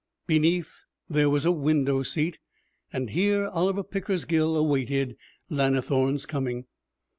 [0.25, 2.39] Beneath, there was a window seat,
[2.91, 5.15] and here Oliver Pickersgill awaited
[5.47, 6.65] Lannithorne's coming.